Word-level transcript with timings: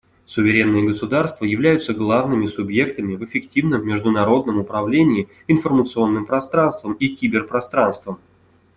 Суверенные 0.25 0.83
государства 0.83 1.45
являются 1.45 1.93
главными 1.93 2.47
субъектами 2.47 3.13
в 3.13 3.23
эффективном 3.23 3.85
международном 3.85 4.57
управлении 4.57 5.29
информационным 5.47 6.25
пространством 6.25 6.93
и 6.93 7.09
киберпространством. 7.09 8.17